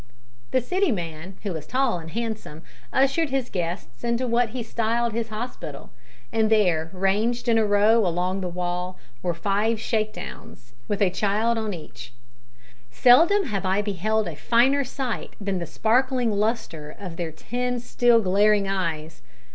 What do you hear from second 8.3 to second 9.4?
the wall, were